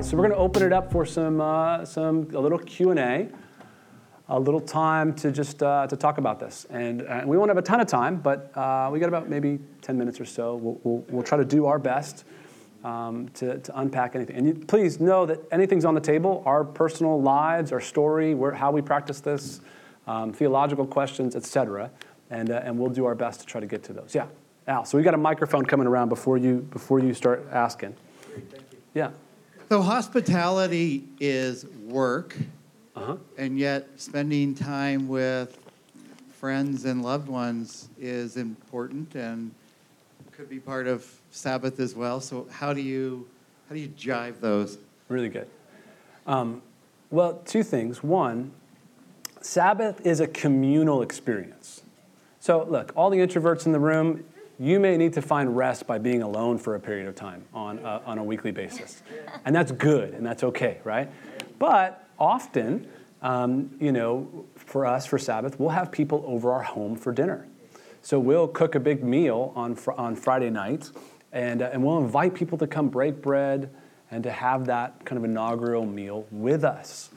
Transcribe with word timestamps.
right, 0.00 0.08
so 0.08 0.16
we're 0.16 0.22
going 0.22 0.32
to 0.32 0.42
open 0.42 0.62
it 0.62 0.72
up 0.72 0.90
for 0.90 1.04
some, 1.04 1.42
uh, 1.42 1.84
some 1.84 2.26
a 2.34 2.40
little 2.40 2.58
Q 2.58 2.90
and 2.90 2.98
A, 2.98 3.28
a 4.28 4.40
little 4.40 4.60
time 4.60 5.12
to 5.14 5.30
just 5.30 5.62
uh, 5.62 5.86
to 5.88 5.96
talk 5.96 6.16
about 6.16 6.40
this. 6.40 6.66
And 6.70 7.02
uh, 7.02 7.22
we 7.26 7.36
won't 7.36 7.50
have 7.50 7.58
a 7.58 7.62
ton 7.62 7.80
of 7.80 7.86
time, 7.86 8.16
but 8.16 8.56
uh, 8.56 8.88
we 8.90 8.98
got 8.98 9.08
about 9.08 9.28
maybe 9.28 9.58
10 9.82 9.98
minutes 9.98 10.18
or 10.18 10.24
so. 10.24 10.56
We'll, 10.56 10.80
we'll, 10.84 11.04
we'll 11.10 11.22
try 11.22 11.36
to 11.36 11.44
do 11.44 11.66
our 11.66 11.78
best 11.78 12.24
um, 12.82 13.28
to, 13.34 13.58
to 13.58 13.78
unpack 13.78 14.14
anything. 14.14 14.36
And 14.36 14.46
you, 14.46 14.54
please 14.54 15.00
know 15.00 15.26
that 15.26 15.40
anything's 15.52 15.84
on 15.84 15.94
the 15.94 16.00
table. 16.00 16.42
Our 16.46 16.64
personal 16.64 17.20
lives, 17.20 17.70
our 17.70 17.80
story, 17.80 18.34
where, 18.34 18.52
how 18.52 18.70
we 18.70 18.80
practice 18.80 19.20
this, 19.20 19.60
um, 20.06 20.32
theological 20.32 20.86
questions, 20.86 21.36
etc. 21.36 21.90
And 22.30 22.48
uh, 22.48 22.62
and 22.64 22.78
we'll 22.78 22.90
do 22.90 23.04
our 23.04 23.14
best 23.14 23.40
to 23.40 23.46
try 23.46 23.60
to 23.60 23.66
get 23.66 23.82
to 23.84 23.92
those. 23.92 24.14
Yeah, 24.14 24.28
Al. 24.66 24.86
So 24.86 24.96
we 24.96 25.04
got 25.04 25.14
a 25.14 25.18
microphone 25.18 25.66
coming 25.66 25.86
around 25.86 26.08
before 26.08 26.38
you 26.38 26.66
before 26.70 27.00
you 27.00 27.12
start 27.12 27.46
asking. 27.52 27.96
Yeah. 28.94 29.10
So 29.70 29.82
hospitality 29.82 31.04
is 31.20 31.64
work, 31.86 32.36
Uh-huh. 32.96 33.18
and 33.38 33.56
yet 33.56 33.86
spending 33.98 34.52
time 34.52 35.06
with 35.06 35.56
friends 36.32 36.86
and 36.86 37.04
loved 37.04 37.28
ones 37.28 37.88
is 37.96 38.36
important 38.36 39.14
and 39.14 39.52
could 40.32 40.50
be 40.50 40.58
part 40.58 40.88
of 40.88 41.06
Sabbath 41.30 41.78
as 41.78 41.94
well. 41.94 42.20
So 42.20 42.48
how 42.50 42.72
do 42.72 42.80
you 42.80 43.28
how 43.68 43.76
do 43.76 43.80
you 43.80 43.90
jive 43.90 44.40
those? 44.40 44.76
Really 45.08 45.28
good. 45.28 45.46
Um, 46.26 46.62
well, 47.12 47.34
two 47.44 47.62
things. 47.62 48.02
One, 48.02 48.50
Sabbath 49.40 50.04
is 50.04 50.18
a 50.18 50.26
communal 50.26 51.00
experience. 51.00 51.82
So, 52.40 52.64
look, 52.64 52.90
all 52.96 53.08
the 53.08 53.18
introverts 53.18 53.66
in 53.66 53.70
the 53.72 53.78
room, 53.78 54.24
you 54.60 54.78
may 54.78 54.98
need 54.98 55.14
to 55.14 55.22
find 55.22 55.56
rest 55.56 55.86
by 55.86 55.96
being 55.96 56.20
alone 56.20 56.58
for 56.58 56.74
a 56.74 56.80
period 56.80 57.08
of 57.08 57.14
time 57.14 57.42
on 57.54 57.78
a, 57.78 58.02
on 58.04 58.18
a 58.18 58.22
weekly 58.22 58.52
basis. 58.52 59.02
And 59.46 59.56
that's 59.56 59.72
good 59.72 60.12
and 60.12 60.24
that's 60.24 60.44
okay, 60.44 60.80
right? 60.84 61.10
But 61.58 62.06
often, 62.18 62.86
um, 63.22 63.70
you 63.80 63.90
know, 63.90 64.44
for 64.56 64.84
us, 64.84 65.06
for 65.06 65.18
Sabbath, 65.18 65.58
we'll 65.58 65.70
have 65.70 65.90
people 65.90 66.22
over 66.26 66.52
our 66.52 66.62
home 66.62 66.94
for 66.94 67.10
dinner. 67.10 67.48
So 68.02 68.20
we'll 68.20 68.48
cook 68.48 68.74
a 68.74 68.80
big 68.80 69.02
meal 69.02 69.54
on, 69.56 69.74
fr- 69.74 69.92
on 69.92 70.14
Friday 70.14 70.50
night 70.50 70.90
and, 71.32 71.62
uh, 71.62 71.70
and 71.72 71.82
we'll 71.82 71.98
invite 71.98 72.34
people 72.34 72.58
to 72.58 72.66
come 72.66 72.90
break 72.90 73.22
bread 73.22 73.70
and 74.10 74.22
to 74.24 74.30
have 74.30 74.66
that 74.66 75.06
kind 75.06 75.16
of 75.16 75.24
inaugural 75.24 75.86
meal 75.86 76.26
with 76.30 76.64
us. 76.64 77.08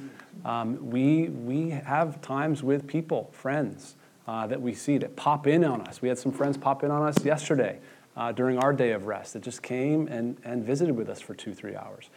Um, 0.45 0.89
we, 0.89 1.28
we 1.28 1.72
have 1.72 2.22
times 2.22 2.63
with 2.63 2.88
people, 2.88 3.31
friends, 3.33 3.95
uh, 4.27 4.47
that 4.47 4.61
we 4.61 4.73
see 4.73 4.97
that 4.97 5.16
pop 5.16 5.47
in 5.47 5.63
on 5.63 5.81
us. 5.81 6.02
We 6.02 6.09
had 6.09 6.17
some 6.17 6.31
friends 6.31 6.57
pop 6.57 6.83
in 6.83 6.91
on 6.91 7.03
us 7.03 7.23
yesterday 7.25 7.79
uh, 8.16 8.31
during 8.31 8.57
our 8.57 8.73
day 8.73 8.91
of 8.91 9.05
rest 9.05 9.33
that 9.33 9.43
just 9.43 9.61
came 9.61 10.07
and, 10.07 10.38
and 10.43 10.63
visited 10.63 10.95
with 10.95 11.09
us 11.09 11.19
for 11.21 11.33
two, 11.33 11.53
three 11.53 11.75
hours. 11.75 12.09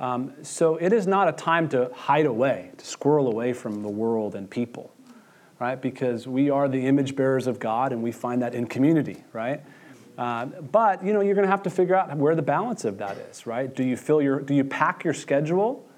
Um, 0.00 0.32
so 0.42 0.76
it 0.76 0.92
is 0.92 1.06
not 1.06 1.28
a 1.28 1.32
time 1.32 1.68
to 1.70 1.90
hide 1.94 2.26
away, 2.26 2.72
to 2.76 2.84
squirrel 2.84 3.28
away 3.28 3.52
from 3.52 3.82
the 3.82 3.88
world 3.88 4.34
and 4.34 4.50
people, 4.50 4.92
right? 5.60 5.80
Because 5.80 6.26
we 6.26 6.50
are 6.50 6.68
the 6.68 6.86
image 6.86 7.14
bearers 7.14 7.46
of 7.46 7.60
God 7.60 7.92
and 7.92 8.02
we 8.02 8.10
find 8.10 8.42
that 8.42 8.54
in 8.54 8.66
community, 8.66 9.22
right? 9.32 9.62
Uh, 10.18 10.46
but 10.46 11.04
you 11.04 11.12
know 11.12 11.20
you're 11.20 11.34
going 11.34 11.46
to 11.46 11.50
have 11.50 11.62
to 11.62 11.70
figure 11.70 11.94
out 11.94 12.14
where 12.16 12.34
the 12.34 12.42
balance 12.42 12.84
of 12.84 12.98
that 12.98 13.16
is, 13.16 13.46
right? 13.46 13.74
Do 13.74 13.82
you 13.82 13.96
fill 13.96 14.20
your, 14.20 14.40
do 14.40 14.54
you 14.54 14.64
pack 14.64 15.04
your 15.04 15.14
schedule? 15.14 15.88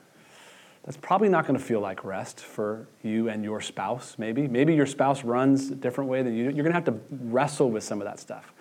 That's 0.85 0.99
probably 0.99 1.31
not 1.31 1.47
going 1.47 1.59
to 1.59 1.65
feel 1.65 1.81
like 1.81 2.05
rest 2.05 2.41
for 2.41 2.87
you 3.03 3.29
and 3.31 3.43
your 3.43 3.61
spouse. 3.63 4.17
Maybe, 4.19 4.47
maybe 4.47 4.75
your 4.75 4.87
spouse 4.87 5.25
runs 5.25 5.71
a 5.71 5.75
different 5.75 6.11
way 6.11 6.23
than 6.23 6.35
you. 6.35 6.51
do. 6.51 6.57
You're 6.57 6.65
going 6.65 6.73
to 6.73 6.73
have 6.73 6.85
to 6.85 6.99
wrestle 7.11 7.71
with 7.71 7.85
some 7.85 8.03
of 8.03 8.07
that 8.07 8.21
stuff. 8.21 8.53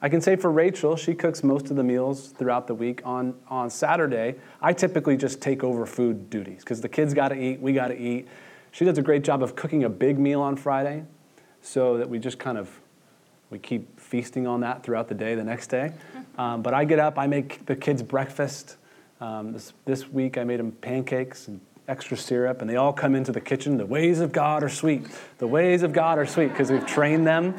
I 0.00 0.08
can 0.08 0.20
say 0.20 0.36
for 0.36 0.52
Rachel, 0.52 0.96
she 0.96 1.14
cooks 1.14 1.42
most 1.42 1.70
of 1.70 1.76
the 1.76 1.82
meals 1.82 2.28
throughout 2.28 2.66
the 2.66 2.74
week. 2.74 3.00
On, 3.04 3.34
on 3.48 3.70
Saturday, 3.70 4.36
I 4.60 4.72
typically 4.72 5.16
just 5.16 5.40
take 5.40 5.64
over 5.64 5.86
food 5.86 6.30
duties 6.30 6.58
because 6.58 6.80
the 6.80 6.88
kids 6.88 7.12
got 7.14 7.28
to 7.28 7.36
eat, 7.36 7.60
we 7.60 7.72
got 7.72 7.88
to 7.88 7.98
eat. 7.98 8.28
She 8.70 8.84
does 8.84 8.98
a 8.98 9.02
great 9.02 9.24
job 9.24 9.42
of 9.42 9.56
cooking 9.56 9.84
a 9.84 9.88
big 9.88 10.18
meal 10.18 10.42
on 10.42 10.56
Friday 10.56 11.04
so 11.62 11.96
that 11.96 12.08
we 12.08 12.18
just 12.18 12.38
kind 12.38 12.58
of 12.58 12.70
we 13.50 13.58
keep 13.58 13.98
feasting 13.98 14.46
on 14.46 14.60
that 14.60 14.82
throughout 14.82 15.08
the 15.08 15.14
day 15.14 15.34
the 15.34 15.44
next 15.44 15.68
day. 15.68 15.92
Um, 16.36 16.62
but 16.62 16.74
I 16.74 16.84
get 16.84 16.98
up, 16.98 17.18
I 17.18 17.26
make 17.26 17.64
the 17.66 17.76
kids 17.76 18.02
breakfast. 18.02 18.76
Um, 19.24 19.54
this, 19.54 19.72
this 19.86 20.06
week 20.06 20.36
I 20.36 20.44
made 20.44 20.60
them 20.60 20.70
pancakes 20.70 21.48
and 21.48 21.58
extra 21.88 22.14
syrup, 22.14 22.60
and 22.60 22.68
they 22.68 22.76
all 22.76 22.92
come 22.92 23.14
into 23.14 23.32
the 23.32 23.40
kitchen. 23.40 23.78
The 23.78 23.86
ways 23.86 24.20
of 24.20 24.32
God 24.32 24.62
are 24.62 24.68
sweet. 24.68 25.06
The 25.38 25.46
ways 25.46 25.82
of 25.82 25.94
God 25.94 26.18
are 26.18 26.26
sweet 26.26 26.48
because 26.48 26.70
we've 26.70 26.84
trained 26.84 27.26
them, 27.26 27.58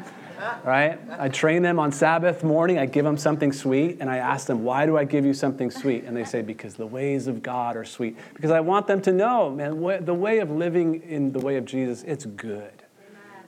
right? 0.64 0.96
I 1.18 1.28
train 1.28 1.62
them 1.62 1.80
on 1.80 1.90
Sabbath 1.90 2.44
morning. 2.44 2.78
I 2.78 2.86
give 2.86 3.04
them 3.04 3.16
something 3.16 3.52
sweet, 3.52 3.96
and 3.98 4.08
I 4.08 4.18
ask 4.18 4.46
them, 4.46 4.62
Why 4.62 4.86
do 4.86 4.96
I 4.96 5.02
give 5.02 5.24
you 5.24 5.34
something 5.34 5.72
sweet? 5.72 6.04
And 6.04 6.16
they 6.16 6.22
say, 6.22 6.40
Because 6.40 6.76
the 6.76 6.86
ways 6.86 7.26
of 7.26 7.42
God 7.42 7.76
are 7.76 7.84
sweet. 7.84 8.16
Because 8.34 8.52
I 8.52 8.60
want 8.60 8.86
them 8.86 9.02
to 9.02 9.10
know, 9.10 9.50
man, 9.50 9.82
wh- 9.82 10.04
the 10.04 10.14
way 10.14 10.38
of 10.38 10.52
living 10.52 11.02
in 11.02 11.32
the 11.32 11.40
way 11.40 11.56
of 11.56 11.64
Jesus, 11.64 12.04
it's 12.04 12.26
good. 12.26 12.84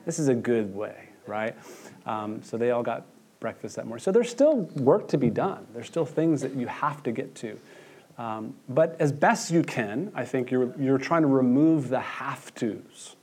This 0.05 0.19
is 0.19 0.27
a 0.27 0.35
good 0.35 0.75
way, 0.75 1.07
right? 1.25 1.55
Um, 2.05 2.43
so 2.43 2.57
they 2.57 2.71
all 2.71 2.83
got 2.83 3.05
breakfast 3.39 3.77
that 3.77 3.85
morning. 3.85 4.03
So 4.03 4.11
there's 4.11 4.29
still 4.29 4.57
work 4.75 5.07
to 5.09 5.17
be 5.17 5.29
done. 5.29 5.65
There's 5.73 5.87
still 5.87 6.05
things 6.05 6.41
that 6.41 6.53
you 6.55 6.67
have 6.67 7.01
to 7.03 7.13
get 7.13 7.33
to. 7.35 7.57
Um, 8.19 8.53
but 8.67 8.97
as 8.99 9.13
best 9.13 9.49
you 9.49 9.63
can, 9.63 10.11
I 10.13 10.25
think 10.25 10.51
you're, 10.51 10.77
you're 10.77 10.97
trying 10.97 11.21
to 11.21 11.29
remove 11.29 11.87
the 11.87 12.01
have 12.01 12.53
tos. 12.53 13.15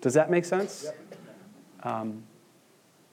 Does 0.00 0.14
that 0.14 0.30
make 0.30 0.44
sense? 0.44 0.86
Um, 1.82 2.22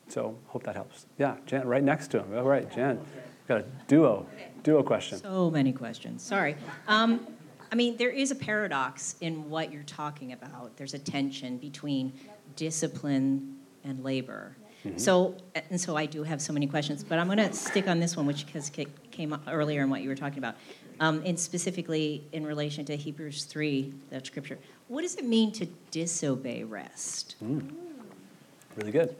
so 0.08 0.38
hope 0.46 0.62
that 0.64 0.76
helps. 0.76 1.08
Yeah, 1.18 1.38
Jen, 1.48 1.68
right 1.68 1.84
next 1.84 2.10
to 2.12 2.20
him. 2.20 2.38
All 2.38 2.44
right, 2.44 2.72
Jen. 2.72 3.00
Got 3.48 3.62
a 3.62 3.66
duo, 3.88 4.28
duo 4.62 4.84
question. 4.84 5.18
So 5.18 5.50
many 5.50 5.74
questions. 5.74 6.22
Sorry. 6.22 6.56
Um, 6.88 7.26
I 7.72 7.76
mean, 7.76 7.98
there 7.98 8.12
is 8.12 8.30
a 8.30 8.36
paradox 8.36 9.16
in 9.22 9.50
what 9.50 9.74
you're 9.74 9.82
talking 9.84 10.34
about. 10.34 10.78
There's 10.78 10.94
a 10.94 11.00
tension 11.00 11.58
between 11.58 12.14
discipline 12.56 13.58
and 13.84 14.04
labor. 14.04 14.56
So, 14.96 15.36
and 15.70 15.80
so 15.80 15.98
I 15.98 16.06
do 16.06 16.24
have 16.24 16.42
so 16.42 16.54
many 16.54 16.66
questions, 16.66 17.04
but 17.04 17.20
I'm 17.20 17.28
going 17.28 17.38
to 17.38 17.52
stick 17.54 17.88
on 17.88 18.00
this 18.00 18.16
one, 18.16 18.26
which 18.26 18.44
has 18.54 18.72
ca- 18.74 18.88
came 19.12 19.34
up 19.34 19.44
earlier 19.48 19.84
in 19.84 19.90
what 19.90 20.02
you 20.02 20.10
were 20.10 20.16
talking 20.16 20.38
about, 20.38 20.56
um, 21.02 21.22
and 21.26 21.38
specifically 21.38 22.24
in 22.32 22.46
relation 22.46 22.86
to 22.86 22.96
Hebrews 22.96 23.44
3, 23.44 23.94
that 24.10 24.26
scripture. 24.26 24.58
What 24.88 25.02
does 25.02 25.16
it 25.16 25.26
mean 25.26 25.52
to 25.54 25.66
disobey 25.92 26.64
rest? 26.64 27.36
Really 27.42 28.92
good. 28.92 29.10
Do 29.10 29.16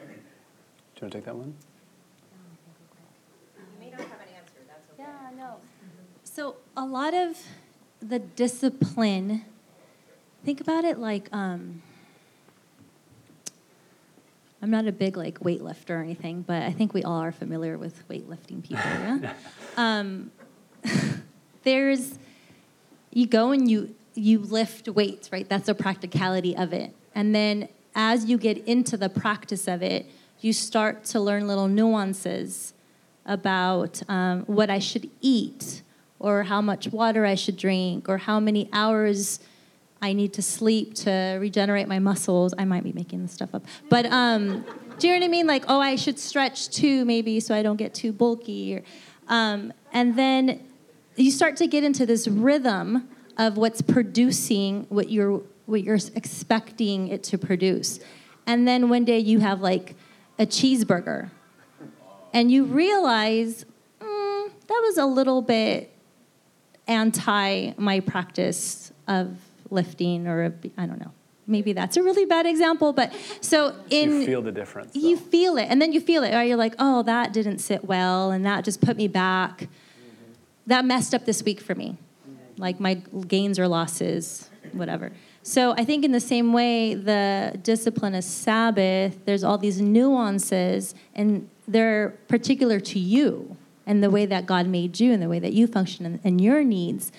you 0.00 1.02
want 1.02 1.12
to 1.12 1.18
take 1.18 1.24
that 1.24 1.34
one? 1.34 1.54
You 3.56 3.64
may 3.80 3.90
not 3.90 4.00
have 4.00 4.20
an 4.20 4.28
answer. 4.36 4.52
That's 4.68 4.90
okay. 4.92 5.02
Yeah, 5.02 5.36
no. 5.36 5.56
So 6.24 6.56
a 6.76 6.84
lot 6.84 7.14
of 7.14 7.38
the 8.00 8.18
discipline, 8.18 9.44
think 10.44 10.60
about 10.60 10.84
it 10.84 10.98
like 10.98 11.28
um, 11.32 11.82
I'm 14.64 14.70
not 14.70 14.86
a 14.86 14.92
big 14.92 15.18
like 15.18 15.40
weightlifter 15.40 15.90
or 15.90 16.02
anything, 16.02 16.40
but 16.40 16.62
I 16.62 16.72
think 16.72 16.94
we 16.94 17.02
all 17.02 17.18
are 17.18 17.32
familiar 17.32 17.76
with 17.76 18.08
weightlifting 18.08 18.62
people. 18.62 18.78
Yeah. 18.78 19.34
um, 19.76 20.30
there's 21.64 22.18
you 23.10 23.26
go 23.26 23.50
and 23.50 23.70
you 23.70 23.94
you 24.14 24.38
lift 24.38 24.88
weights, 24.88 25.30
right? 25.30 25.46
That's 25.46 25.66
the 25.66 25.74
practicality 25.74 26.56
of 26.56 26.72
it. 26.72 26.96
And 27.14 27.34
then 27.34 27.68
as 27.94 28.24
you 28.24 28.38
get 28.38 28.56
into 28.66 28.96
the 28.96 29.10
practice 29.10 29.68
of 29.68 29.82
it, 29.82 30.06
you 30.40 30.54
start 30.54 31.04
to 31.06 31.20
learn 31.20 31.46
little 31.46 31.68
nuances 31.68 32.72
about 33.26 34.00
um, 34.08 34.44
what 34.44 34.70
I 34.70 34.78
should 34.78 35.10
eat, 35.20 35.82
or 36.18 36.44
how 36.44 36.62
much 36.62 36.88
water 36.88 37.26
I 37.26 37.34
should 37.34 37.58
drink, 37.58 38.08
or 38.08 38.16
how 38.16 38.40
many 38.40 38.70
hours 38.72 39.40
I 40.04 40.12
need 40.12 40.34
to 40.34 40.42
sleep 40.42 40.92
to 40.96 41.38
regenerate 41.40 41.88
my 41.88 41.98
muscles. 41.98 42.52
I 42.58 42.66
might 42.66 42.84
be 42.84 42.92
making 42.92 43.22
this 43.22 43.32
stuff 43.32 43.54
up, 43.54 43.64
but 43.88 44.04
um, 44.04 44.62
do 44.98 45.08
you 45.08 45.14
know 45.14 45.20
what 45.20 45.24
I 45.24 45.28
mean? 45.28 45.46
Like, 45.46 45.64
oh, 45.66 45.80
I 45.80 45.96
should 45.96 46.18
stretch 46.18 46.68
too, 46.68 47.06
maybe, 47.06 47.40
so 47.40 47.54
I 47.54 47.62
don't 47.62 47.78
get 47.78 47.94
too 47.94 48.12
bulky. 48.12 48.76
Or, 48.76 48.82
um, 49.28 49.72
and 49.94 50.14
then 50.14 50.60
you 51.16 51.30
start 51.30 51.56
to 51.56 51.66
get 51.66 51.84
into 51.84 52.04
this 52.04 52.28
rhythm 52.28 53.08
of 53.38 53.56
what's 53.56 53.80
producing 53.80 54.84
what 54.90 55.10
you're 55.10 55.40
what 55.64 55.82
you're 55.82 55.98
expecting 56.14 57.08
it 57.08 57.22
to 57.22 57.38
produce. 57.38 57.98
And 58.46 58.68
then 58.68 58.90
one 58.90 59.06
day 59.06 59.20
you 59.20 59.40
have 59.40 59.62
like 59.62 59.96
a 60.38 60.44
cheeseburger, 60.44 61.30
and 62.34 62.50
you 62.50 62.64
realize 62.66 63.64
mm, 64.02 64.50
that 64.66 64.80
was 64.84 64.98
a 64.98 65.06
little 65.06 65.40
bit 65.40 65.90
anti 66.86 67.72
my 67.78 68.00
practice 68.00 68.92
of 69.08 69.38
lifting, 69.70 70.26
or 70.26 70.54
I 70.76 70.86
don't 70.86 71.00
know. 71.00 71.12
Maybe 71.46 71.74
that's 71.74 71.98
a 71.98 72.02
really 72.02 72.24
bad 72.24 72.46
example, 72.46 72.92
but 72.92 73.12
so 73.40 73.74
in 73.90 74.20
you 74.20 74.26
feel 74.26 74.42
the 74.42 74.52
difference. 74.52 74.96
you 74.96 75.16
feel 75.16 75.58
it 75.58 75.66
and 75.66 75.80
then 75.80 75.92
you 75.92 76.00
feel 76.00 76.22
it 76.22 76.32
right 76.32 76.48
you're 76.48 76.56
like 76.56 76.74
oh 76.78 77.02
that 77.02 77.34
didn't 77.34 77.58
sit 77.58 77.84
well 77.84 78.30
and 78.30 78.46
that 78.46 78.64
just 78.64 78.80
put 78.80 78.96
me 78.96 79.08
back 79.08 79.64
mm-hmm. 79.64 80.32
that 80.66 80.86
messed 80.86 81.14
up 81.14 81.26
this 81.26 81.42
week 81.42 81.60
for 81.60 81.74
me 81.74 81.98
like 82.56 82.80
my 82.80 82.94
gains 83.28 83.58
or 83.58 83.68
losses 83.68 84.48
whatever 84.72 85.12
so 85.42 85.72
i 85.72 85.84
think 85.84 86.02
in 86.02 86.12
the 86.12 86.20
same 86.20 86.54
way 86.54 86.94
the 86.94 87.58
discipline 87.62 88.14
of 88.14 88.24
sabbath 88.24 89.22
there's 89.26 89.44
all 89.44 89.58
these 89.58 89.82
nuances 89.82 90.94
and 91.14 91.46
they're 91.68 92.10
particular 92.28 92.80
to 92.80 92.98
you 92.98 93.56
and 93.86 94.02
the 94.02 94.10
way 94.10 94.26
that 94.26 94.46
God 94.46 94.66
made 94.66 95.00
you 95.00 95.12
and 95.12 95.22
the 95.22 95.28
way 95.28 95.38
that 95.38 95.52
you 95.52 95.66
function 95.66 96.06
and, 96.06 96.20
and 96.24 96.40
your 96.40 96.64
needs. 96.64 97.12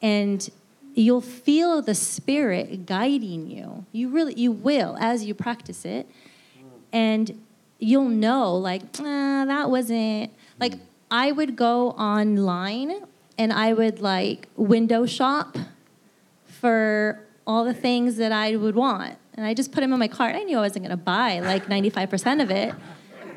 And 0.00 0.48
you'll 0.96 1.20
feel 1.20 1.82
the 1.82 1.94
spirit 1.94 2.86
guiding 2.86 3.48
you. 3.48 3.84
You 3.92 4.08
really 4.08 4.34
you 4.34 4.50
will 4.50 4.96
as 4.98 5.24
you 5.24 5.34
practice 5.34 5.84
it. 5.84 6.08
And 6.92 7.42
you'll 7.78 8.08
know 8.08 8.54
like, 8.54 8.82
ah, 8.98 9.44
that 9.46 9.70
wasn't 9.70 10.32
like 10.58 10.74
I 11.10 11.30
would 11.30 11.54
go 11.54 11.90
online 11.90 13.02
and 13.38 13.52
I 13.52 13.74
would 13.74 14.00
like 14.00 14.48
window 14.56 15.04
shop 15.04 15.58
for 16.46 17.20
all 17.46 17.64
the 17.64 17.74
things 17.74 18.16
that 18.16 18.32
I 18.32 18.56
would 18.56 18.74
want. 18.74 19.18
And 19.34 19.44
I 19.44 19.52
just 19.52 19.72
put 19.72 19.82
them 19.82 19.92
in 19.92 19.98
my 19.98 20.08
cart. 20.08 20.34
I 20.34 20.44
knew 20.44 20.56
I 20.56 20.62
wasn't 20.62 20.86
going 20.86 20.96
to 20.96 21.04
buy 21.04 21.40
like 21.40 21.66
95% 21.66 22.42
of 22.42 22.50
it. 22.50 22.74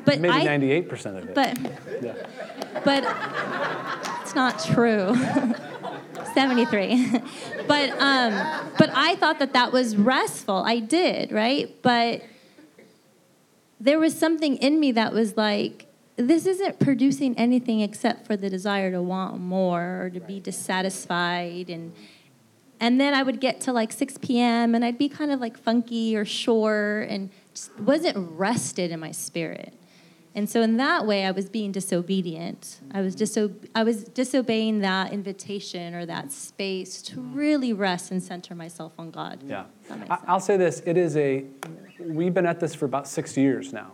But 0.06 0.18
Maybe 0.18 0.32
I, 0.32 0.46
98% 0.46 1.18
of 1.18 1.28
it. 1.28 1.34
but 1.34 1.58
yeah. 2.02 2.14
but 2.82 4.22
it's 4.22 4.34
not 4.34 4.58
true. 4.64 5.14
73. 6.34 7.20
but 7.66 7.90
um 8.00 8.70
but 8.78 8.90
I 8.94 9.16
thought 9.16 9.38
that 9.38 9.52
that 9.52 9.72
was 9.72 9.96
restful. 9.96 10.56
I 10.56 10.78
did, 10.80 11.32
right? 11.32 11.74
But 11.82 12.22
there 13.78 13.98
was 13.98 14.16
something 14.16 14.56
in 14.56 14.78
me 14.78 14.92
that 14.92 15.12
was 15.12 15.36
like 15.36 15.86
this 16.16 16.44
isn't 16.44 16.78
producing 16.78 17.36
anything 17.38 17.80
except 17.80 18.26
for 18.26 18.36
the 18.36 18.50
desire 18.50 18.90
to 18.90 19.00
want 19.00 19.40
more 19.40 20.02
or 20.02 20.10
to 20.10 20.20
be 20.20 20.38
dissatisfied 20.38 21.70
and 21.70 21.92
and 22.82 22.98
then 22.98 23.12
I 23.12 23.22
would 23.22 23.40
get 23.40 23.60
to 23.62 23.72
like 23.74 23.92
6 23.92 24.18
p.m. 24.18 24.74
and 24.74 24.82
I'd 24.82 24.96
be 24.96 25.10
kind 25.10 25.30
of 25.30 25.38
like 25.38 25.58
funky 25.58 26.16
or 26.16 26.24
sore 26.24 27.06
and 27.10 27.28
just 27.52 27.78
wasn't 27.78 28.16
rested 28.38 28.90
in 28.90 29.00
my 29.00 29.10
spirit. 29.10 29.74
And 30.34 30.48
so 30.48 30.62
in 30.62 30.76
that 30.76 31.06
way, 31.06 31.24
I 31.24 31.32
was 31.32 31.48
being 31.48 31.72
disobedient. 31.72 32.80
I 32.92 33.00
was, 33.00 33.16
diso- 33.16 33.54
I 33.74 33.82
was 33.82 34.04
disobeying 34.04 34.78
that 34.80 35.12
invitation 35.12 35.92
or 35.94 36.06
that 36.06 36.30
space 36.30 37.02
to 37.02 37.16
mm-hmm. 37.16 37.34
really 37.34 37.72
rest 37.72 38.12
and 38.12 38.22
center 38.22 38.54
myself 38.54 38.92
on 38.96 39.10
God. 39.10 39.42
Yeah. 39.44 39.64
I- 39.90 40.18
I'll 40.28 40.40
say 40.40 40.56
this, 40.56 40.82
it 40.86 40.96
is 40.96 41.16
a, 41.16 41.44
we've 41.98 42.32
been 42.32 42.46
at 42.46 42.60
this 42.60 42.74
for 42.74 42.84
about 42.84 43.08
six 43.08 43.36
years 43.36 43.72
now. 43.72 43.92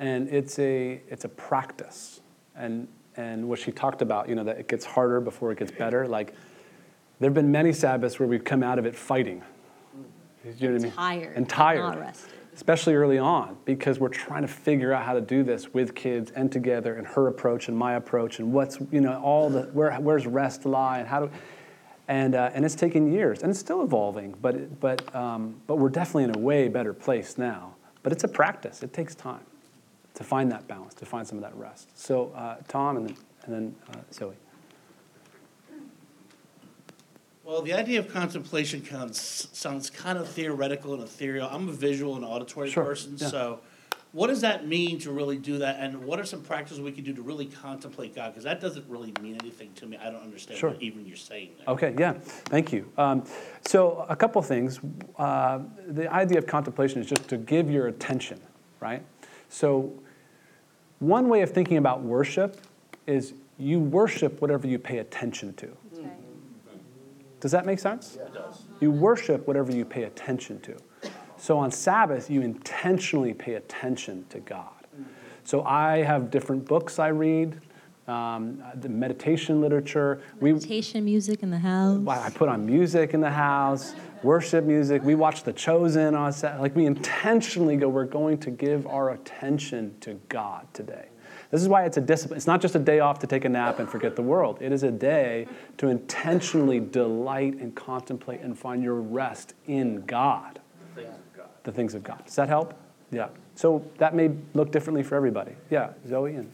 And 0.00 0.28
it's 0.30 0.58
a, 0.58 1.00
it's 1.08 1.24
a 1.24 1.28
practice. 1.28 2.22
And, 2.56 2.88
and 3.16 3.48
what 3.48 3.60
she 3.60 3.70
talked 3.70 4.02
about, 4.02 4.28
you 4.28 4.34
know, 4.34 4.42
that 4.42 4.58
it 4.58 4.66
gets 4.66 4.84
harder 4.84 5.20
before 5.20 5.52
it 5.52 5.58
gets 5.58 5.70
better. 5.70 6.08
Like, 6.08 6.34
there 7.20 7.28
have 7.28 7.34
been 7.34 7.52
many 7.52 7.72
Sabbaths 7.72 8.18
where 8.18 8.26
we've 8.26 8.42
come 8.42 8.64
out 8.64 8.80
of 8.80 8.86
it 8.86 8.96
fighting. 8.96 9.42
You 10.58 10.70
know 10.70 10.74
what 10.74 10.80
I 10.80 10.84
mean? 10.84 10.92
Tired, 10.92 11.36
And 11.36 11.46
but 11.46 11.54
tired. 11.54 12.14
Especially 12.54 12.94
early 12.94 13.18
on, 13.18 13.56
because 13.64 13.98
we're 13.98 14.08
trying 14.08 14.42
to 14.42 14.48
figure 14.48 14.92
out 14.92 15.04
how 15.04 15.14
to 15.14 15.22
do 15.22 15.42
this 15.42 15.72
with 15.72 15.94
kids 15.94 16.30
and 16.32 16.52
together, 16.52 16.96
and 16.96 17.06
her 17.06 17.28
approach 17.28 17.68
and 17.68 17.76
my 17.76 17.94
approach, 17.94 18.38
and 18.40 18.52
what's, 18.52 18.78
you 18.90 19.00
know, 19.00 19.18
all 19.22 19.48
the, 19.48 19.62
where, 19.72 19.92
where's 19.94 20.26
rest 20.26 20.66
lie, 20.66 20.98
and 20.98 21.08
how 21.08 21.20
do, 21.20 21.30
and, 22.08 22.34
uh, 22.34 22.50
and 22.52 22.64
it's 22.64 22.74
taken 22.74 23.10
years, 23.10 23.42
and 23.42 23.50
it's 23.50 23.58
still 23.58 23.82
evolving, 23.82 24.34
but, 24.42 24.80
but, 24.80 25.14
um, 25.14 25.56
but 25.66 25.76
we're 25.76 25.88
definitely 25.88 26.24
in 26.24 26.36
a 26.36 26.38
way 26.38 26.68
better 26.68 26.92
place 26.92 27.38
now. 27.38 27.74
But 28.02 28.12
it's 28.12 28.24
a 28.24 28.28
practice, 28.28 28.82
it 28.82 28.92
takes 28.92 29.14
time 29.14 29.44
to 30.14 30.22
find 30.22 30.52
that 30.52 30.68
balance, 30.68 30.92
to 30.94 31.06
find 31.06 31.26
some 31.26 31.38
of 31.38 31.42
that 31.42 31.56
rest. 31.56 31.98
So, 31.98 32.32
uh, 32.34 32.56
Tom, 32.68 32.98
and 32.98 33.08
then, 33.08 33.16
and 33.44 33.54
then 33.54 33.74
uh, 33.90 34.00
Zoe. 34.12 34.34
Well, 37.44 37.62
the 37.62 37.72
idea 37.72 37.98
of 37.98 38.08
contemplation 38.08 38.82
counts, 38.82 39.48
sounds 39.52 39.90
kind 39.90 40.16
of 40.18 40.28
theoretical 40.28 40.94
and 40.94 41.02
ethereal. 41.02 41.48
I'm 41.50 41.68
a 41.68 41.72
visual 41.72 42.14
and 42.14 42.24
auditory 42.24 42.70
Sure, 42.70 42.84
person, 42.84 43.16
yeah. 43.18 43.26
so 43.28 43.60
what 44.12 44.28
does 44.28 44.42
that 44.42 44.66
mean 44.68 44.98
to 45.00 45.10
really 45.10 45.38
do 45.38 45.58
that? 45.58 45.76
And 45.80 46.04
what 46.04 46.20
are 46.20 46.24
some 46.24 46.42
practices 46.42 46.80
we 46.80 46.92
can 46.92 47.02
do 47.02 47.14
to 47.14 47.22
really 47.22 47.46
contemplate 47.46 48.14
God? 48.14 48.28
Because 48.28 48.44
that 48.44 48.60
doesn't 48.60 48.88
really 48.88 49.12
mean 49.20 49.38
anything 49.40 49.72
to 49.76 49.86
me. 49.86 49.96
I 49.96 50.10
don't 50.10 50.22
understand 50.22 50.58
Sure. 50.60 50.70
what 50.70 50.82
even 50.82 51.04
you're 51.04 51.16
saying 51.16 51.50
there. 51.58 51.66
Okay, 51.74 51.94
yeah, 51.98 52.12
thank 52.20 52.72
you. 52.72 52.88
Um, 52.96 53.24
so, 53.66 54.06
a 54.08 54.14
couple 54.14 54.40
things. 54.42 54.78
Uh, 55.18 55.60
the 55.88 56.12
idea 56.12 56.38
of 56.38 56.46
contemplation 56.46 57.00
is 57.00 57.08
just 57.08 57.26
to 57.28 57.38
give 57.38 57.70
your 57.70 57.88
attention, 57.88 58.38
right? 58.80 59.02
So, 59.48 59.92
one 61.00 61.28
way 61.28 61.42
of 61.42 61.50
thinking 61.50 61.78
about 61.78 62.02
worship 62.02 62.58
is 63.06 63.32
you 63.58 63.80
worship 63.80 64.40
whatever 64.40 64.66
you 64.66 64.78
pay 64.78 64.98
attention 64.98 65.54
to. 65.54 65.76
Does 67.42 67.50
that 67.50 67.66
make 67.66 67.80
sense? 67.80 68.14
It 68.14 68.32
does. 68.32 68.62
You 68.78 68.92
worship 68.92 69.48
whatever 69.48 69.72
you 69.72 69.84
pay 69.84 70.04
attention 70.04 70.60
to. 70.60 70.76
So 71.36 71.58
on 71.58 71.72
Sabbath, 71.72 72.30
you 72.30 72.40
intentionally 72.40 73.34
pay 73.34 73.54
attention 73.54 74.24
to 74.28 74.38
God. 74.38 74.68
So 75.42 75.64
I 75.64 76.04
have 76.04 76.30
different 76.30 76.64
books 76.64 77.00
I 77.00 77.08
read, 77.08 77.60
um, 78.06 78.62
the 78.76 78.88
meditation 78.88 79.60
literature. 79.60 80.22
We, 80.38 80.52
Meditation 80.52 81.04
music 81.04 81.42
in 81.42 81.50
the 81.50 81.58
house. 81.58 82.06
I 82.06 82.30
put 82.30 82.48
on 82.48 82.64
music 82.64 83.12
in 83.12 83.20
the 83.20 83.30
house, 83.30 83.96
worship 84.22 84.64
music. 84.64 85.02
We 85.02 85.14
watch 85.14 85.42
The 85.42 85.52
Chosen 85.52 86.14
on 86.14 86.32
Sat. 86.32 86.60
Like 86.60 86.74
we 86.76 86.86
intentionally 86.86 87.76
go. 87.76 87.88
We're 87.88 88.04
going 88.04 88.38
to 88.38 88.50
give 88.50 88.86
our 88.86 89.10
attention 89.10 89.94
to 90.00 90.20
God 90.28 90.66
today. 90.72 91.06
This 91.50 91.60
is 91.60 91.68
why 91.68 91.84
it's 91.84 91.98
a 91.98 92.00
discipline. 92.00 92.38
It's 92.38 92.46
not 92.46 92.62
just 92.62 92.74
a 92.74 92.78
day 92.78 93.00
off 93.00 93.18
to 93.18 93.26
take 93.26 93.44
a 93.44 93.48
nap 93.48 93.78
and 93.78 93.88
forget 93.88 94.16
the 94.16 94.22
world. 94.22 94.58
It 94.62 94.72
is 94.72 94.84
a 94.84 94.90
day 94.90 95.46
to 95.76 95.88
intentionally 95.88 96.80
delight 96.80 97.54
and 97.56 97.74
contemplate 97.74 98.40
and 98.40 98.58
find 98.58 98.82
your 98.82 98.94
rest 98.94 99.54
in 99.66 100.04
God, 100.06 100.60
the 101.64 101.72
things 101.72 101.94
of 101.94 102.02
God. 102.02 102.24
Does 102.24 102.36
that 102.36 102.48
help? 102.48 102.74
Yeah. 103.10 103.28
So 103.54 103.84
that 103.98 104.14
may 104.14 104.30
look 104.54 104.72
differently 104.72 105.02
for 105.02 105.14
everybody. 105.14 105.52
Yeah, 105.68 105.90
Zoe 106.08 106.36
and. 106.36 106.50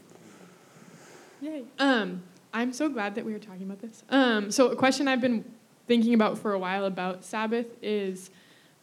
Yay. 1.39 1.63
Um, 1.79 2.21
I'm 2.53 2.73
so 2.73 2.89
glad 2.89 3.15
that 3.15 3.23
we 3.23 3.31
were 3.31 3.39
talking 3.39 3.63
about 3.63 3.79
this. 3.79 4.03
Um, 4.09 4.51
so 4.51 4.67
a 4.67 4.75
question 4.75 5.07
I've 5.07 5.21
been 5.21 5.45
thinking 5.89 6.13
about 6.13 6.37
for 6.37 6.53
a 6.53 6.59
while 6.59 6.85
about 6.85 7.25
Sabbath 7.25 7.65
is, 7.81 8.29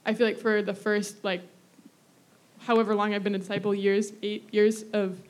I 0.04 0.12
feel 0.12 0.26
like 0.26 0.38
for 0.38 0.60
the 0.60 0.74
first 0.74 1.22
like, 1.22 1.40
however 2.58 2.96
long 2.96 3.14
I've 3.14 3.22
been 3.22 3.36
a 3.36 3.38
disciple, 3.38 3.72
years, 3.72 4.12
eight 4.24 4.52
years 4.52 4.84
of 4.92 5.20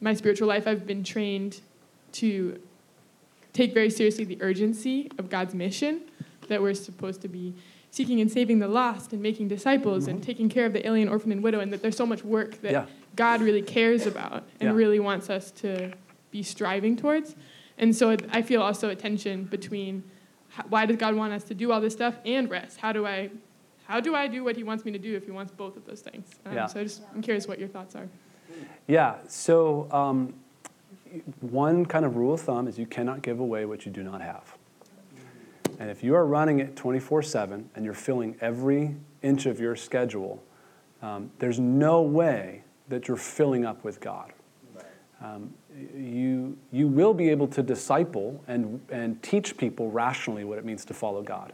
my 0.00 0.14
spiritual 0.14 0.46
life, 0.46 0.68
I've 0.68 0.86
been 0.86 1.02
trained 1.02 1.60
to 2.12 2.62
take 3.52 3.74
very 3.74 3.90
seriously 3.90 4.24
the 4.24 4.40
urgency 4.40 5.10
of 5.18 5.28
God's 5.28 5.56
mission 5.56 6.02
that 6.46 6.62
we're 6.62 6.72
supposed 6.72 7.20
to 7.22 7.28
be 7.28 7.52
seeking 7.90 8.20
and 8.20 8.30
saving 8.30 8.60
the 8.60 8.68
lost 8.68 9.12
and 9.12 9.20
making 9.20 9.48
disciples 9.48 10.06
and 10.06 10.18
mm-hmm. 10.18 10.24
taking 10.24 10.48
care 10.48 10.66
of 10.66 10.72
the 10.72 10.86
alien, 10.86 11.08
orphan, 11.08 11.32
and 11.32 11.42
widow, 11.42 11.58
and 11.58 11.72
that 11.72 11.82
there's 11.82 11.96
so 11.96 12.06
much 12.06 12.22
work 12.22 12.62
that 12.62 12.70
Yeah. 12.70 12.86
God 13.16 13.42
really 13.42 13.60
cares 13.60 14.06
about 14.06 14.44
and 14.60 14.68
Yeah. 14.68 14.76
really 14.76 15.00
wants 15.00 15.28
us 15.28 15.50
to 15.62 15.94
be 16.30 16.44
striving 16.44 16.96
towards. 16.96 17.34
And 17.76 17.94
so 17.94 18.16
I 18.30 18.42
feel 18.42 18.62
also 18.62 18.88
a 18.88 18.94
tension 18.94 19.44
between 19.44 20.04
why 20.68 20.86
does 20.86 20.96
God 20.96 21.14
want 21.14 21.32
us 21.32 21.44
to 21.44 21.54
do 21.54 21.72
all 21.72 21.80
this 21.80 21.92
stuff 21.92 22.14
and 22.24 22.50
rest? 22.50 22.78
How 22.78 22.92
do 22.92 23.06
I, 23.06 23.30
how 23.86 24.00
do 24.00 24.14
I 24.14 24.26
do 24.28 24.44
what 24.44 24.56
He 24.56 24.64
wants 24.64 24.84
me 24.84 24.92
to 24.92 24.98
do 24.98 25.16
if 25.16 25.24
He 25.24 25.30
wants 25.30 25.52
both 25.52 25.76
of 25.76 25.84
those 25.86 26.00
things? 26.00 26.26
Um, 26.46 26.54
Yeah. 26.54 26.66
So 26.66 26.82
just, 26.82 27.02
I'm 27.14 27.22
curious 27.22 27.46
what 27.46 27.58
your 27.58 27.68
thoughts 27.68 27.94
are. 27.94 28.08
Yeah, 28.86 29.16
so 29.28 29.90
um, 29.90 30.34
one 31.40 31.86
kind 31.86 32.04
of 32.04 32.16
rule 32.16 32.34
of 32.34 32.40
thumb 32.40 32.68
is 32.68 32.78
you 32.78 32.86
cannot 32.86 33.22
give 33.22 33.40
away 33.40 33.64
what 33.64 33.86
you 33.86 33.92
do 33.92 34.02
not 34.02 34.20
have. 34.20 34.56
And 35.78 35.90
if 35.90 36.04
you 36.04 36.14
are 36.14 36.26
running 36.26 36.60
it 36.60 36.76
24 36.76 37.22
7 37.22 37.70
and 37.74 37.84
you're 37.84 37.94
filling 37.94 38.36
every 38.40 38.94
inch 39.22 39.46
of 39.46 39.58
your 39.58 39.74
schedule, 39.74 40.42
um, 41.00 41.30
there's 41.38 41.58
no 41.58 42.02
way 42.02 42.62
that 42.88 43.08
you're 43.08 43.16
filling 43.16 43.64
up 43.64 43.82
with 43.84 44.00
God. 44.00 44.32
Um, 45.22 45.54
you, 45.94 46.56
you 46.72 46.88
will 46.88 47.14
be 47.14 47.30
able 47.30 47.46
to 47.48 47.62
disciple 47.62 48.42
and, 48.48 48.80
and 48.90 49.22
teach 49.22 49.56
people 49.56 49.90
rationally 49.90 50.44
what 50.44 50.58
it 50.58 50.64
means 50.64 50.84
to 50.86 50.94
follow 50.94 51.22
God. 51.22 51.52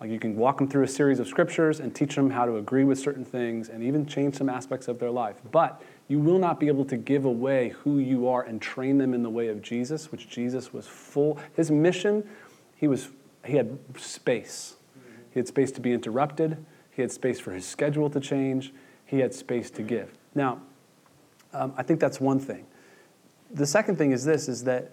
Like 0.00 0.10
you 0.10 0.20
can 0.20 0.36
walk 0.36 0.58
them 0.58 0.68
through 0.68 0.84
a 0.84 0.88
series 0.88 1.18
of 1.18 1.26
scriptures 1.26 1.80
and 1.80 1.94
teach 1.94 2.14
them 2.14 2.30
how 2.30 2.44
to 2.44 2.56
agree 2.56 2.84
with 2.84 2.98
certain 2.98 3.24
things 3.24 3.68
and 3.68 3.82
even 3.82 4.06
change 4.06 4.36
some 4.36 4.48
aspects 4.48 4.86
of 4.86 4.98
their 4.98 5.10
life. 5.10 5.36
But 5.50 5.82
you 6.06 6.20
will 6.20 6.38
not 6.38 6.60
be 6.60 6.68
able 6.68 6.84
to 6.86 6.96
give 6.96 7.24
away 7.24 7.70
who 7.70 7.98
you 7.98 8.28
are 8.28 8.42
and 8.42 8.62
train 8.62 8.98
them 8.98 9.12
in 9.12 9.22
the 9.22 9.30
way 9.30 9.48
of 9.48 9.60
Jesus, 9.60 10.12
which 10.12 10.28
Jesus 10.28 10.72
was 10.72 10.86
full. 10.86 11.38
His 11.54 11.70
mission, 11.70 12.28
he 12.76 12.86
was 12.86 13.08
he 13.44 13.56
had 13.56 13.78
space. 13.96 14.76
He 15.32 15.40
had 15.40 15.48
space 15.48 15.72
to 15.72 15.80
be 15.80 15.92
interrupted. 15.92 16.64
He 16.90 17.02
had 17.02 17.10
space 17.10 17.40
for 17.40 17.52
his 17.52 17.66
schedule 17.66 18.10
to 18.10 18.20
change. 18.20 18.72
He 19.04 19.20
had 19.20 19.32
space 19.34 19.70
to 19.72 19.82
give. 19.82 20.12
Now, 20.34 20.60
um, 21.52 21.72
I 21.76 21.82
think 21.82 22.00
that's 22.00 22.20
one 22.20 22.38
thing. 22.38 22.66
The 23.50 23.66
second 23.66 23.96
thing 23.96 24.12
is 24.12 24.24
this: 24.24 24.48
is 24.48 24.64
that 24.64 24.92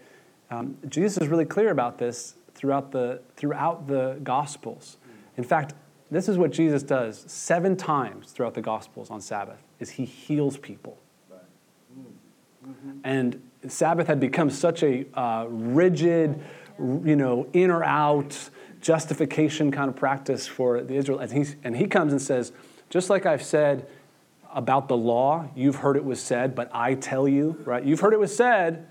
um, 0.50 0.78
Jesus 0.88 1.22
is 1.22 1.28
really 1.28 1.46
clear 1.46 1.70
about 1.72 1.98
this 1.98 2.36
throughout 2.54 2.92
the 2.92 3.22
throughout 3.36 3.88
the 3.88 4.20
Gospels. 4.24 4.98
In 5.38 5.44
fact, 5.44 5.74
this 6.10 6.30
is 6.30 6.38
what 6.38 6.52
Jesus 6.52 6.84
does 6.84 7.26
seven 7.28 7.76
times 7.76 8.32
throughout 8.32 8.54
the 8.54 8.62
Gospels 8.62 9.10
on 9.10 9.22
Sabbath: 9.22 9.62
is 9.80 9.92
he 9.92 10.06
heals 10.06 10.58
people. 10.58 10.98
And 13.04 13.42
Sabbath 13.68 14.08
had 14.08 14.20
become 14.20 14.50
such 14.50 14.84
a 14.84 15.06
uh, 15.14 15.46
rigid, 15.48 16.42
you 16.80 17.16
know, 17.16 17.48
in 17.54 17.70
or 17.70 17.84
out 17.84 18.50
justification 18.82 19.72
kind 19.72 19.90
of 19.90 19.96
practice 19.96 20.48
for 20.48 20.82
the 20.82 20.96
Israelites. 20.96 21.32
And, 21.32 21.46
he's, 21.46 21.56
and 21.64 21.76
he 21.76 21.88
comes 21.88 22.12
and 22.12 22.22
says, 22.22 22.52
just 22.90 23.10
like 23.10 23.26
I've 23.26 23.44
said, 23.44 23.88
about 24.56 24.88
the 24.88 24.98
law, 24.98 25.50
you've 25.54 25.76
heard 25.76 25.98
it 25.98 26.06
was 26.06 26.20
said, 26.22 26.56
but 26.56 26.70
I 26.74 26.96
tell 26.96 27.28
you, 27.28 27.62
right? 27.66 27.84
You've 27.84 28.00
heard 28.00 28.14
it 28.14 28.20
was 28.20 28.36
said, 28.36 28.88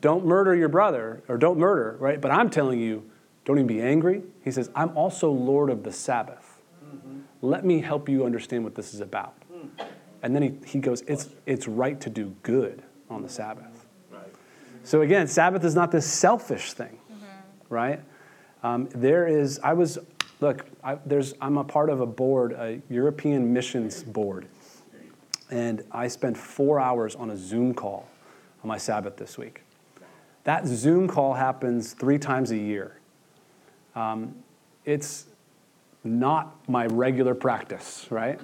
don't 0.00 0.26
murder 0.26 0.54
your 0.54 0.68
brother 0.68 1.22
or 1.28 1.38
don't 1.38 1.58
murder, 1.58 1.96
right? 2.00 2.20
But 2.20 2.32
I'm 2.32 2.50
telling 2.50 2.80
you, 2.80 3.08
don't 3.44 3.58
even 3.58 3.68
be 3.68 3.80
angry. 3.80 4.22
He 4.42 4.50
says, 4.50 4.68
I'm 4.74 4.96
also 4.96 5.30
Lord 5.30 5.70
of 5.70 5.84
the 5.84 5.92
Sabbath. 5.92 6.60
Let 7.42 7.64
me 7.64 7.80
help 7.80 8.08
you 8.08 8.26
understand 8.26 8.64
what 8.64 8.74
this 8.74 8.92
is 8.92 9.00
about. 9.00 9.34
And 10.22 10.34
then 10.34 10.42
he, 10.42 10.58
he 10.66 10.78
goes, 10.80 11.02
it's, 11.02 11.30
it's 11.46 11.66
right 11.66 11.98
to 12.00 12.10
do 12.10 12.34
good 12.42 12.82
on 13.08 13.22
the 13.22 13.28
Sabbath. 13.28 13.86
So 14.82 15.02
again, 15.02 15.26
Sabbath 15.28 15.64
is 15.64 15.74
not 15.74 15.92
this 15.92 16.06
selfish 16.06 16.72
thing, 16.72 16.98
right? 17.68 18.00
Um, 18.62 18.88
there 18.94 19.26
is, 19.26 19.60
I 19.62 19.74
was, 19.74 19.98
look, 20.40 20.66
I, 20.82 20.98
there's, 21.06 21.34
I'm 21.40 21.58
a 21.58 21.64
part 21.64 21.90
of 21.90 22.00
a 22.00 22.06
board, 22.06 22.52
a 22.52 22.80
European 22.88 23.52
missions 23.52 24.02
board. 24.02 24.46
And 25.50 25.82
I 25.90 26.08
spent 26.08 26.36
four 26.36 26.80
hours 26.80 27.14
on 27.14 27.30
a 27.30 27.36
Zoom 27.36 27.74
call 27.74 28.08
on 28.62 28.68
my 28.68 28.78
Sabbath 28.78 29.16
this 29.16 29.36
week. 29.36 29.62
That 30.44 30.66
Zoom 30.66 31.08
call 31.08 31.34
happens 31.34 31.92
three 31.92 32.18
times 32.18 32.50
a 32.50 32.56
year. 32.56 32.98
Um, 33.94 34.36
it's 34.84 35.26
not 36.04 36.56
my 36.68 36.86
regular 36.86 37.34
practice, 37.34 38.06
right? 38.10 38.40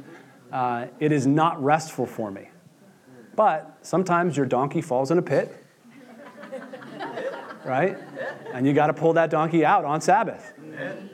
Uh, 0.53 0.87
it 1.01 1.13
is 1.13 1.27
not 1.27 1.63
restful 1.63 2.07
for 2.07 2.31
me. 2.31 2.49
But 3.35 3.79
sometimes 3.83 4.37
your 4.37 4.47
donkey 4.47 4.81
falls 4.81 5.11
in 5.11 5.19
a 5.19 5.23
pit, 5.23 5.55
right? 7.65 7.97
And 8.53 8.67
you 8.67 8.73
got 8.73 8.89
to 8.89 8.95
pull 8.95 9.13
that 9.15 9.31
donkey 9.31 9.65
out 9.65 9.85
on 9.85 10.01
Sabbath. 10.01 10.55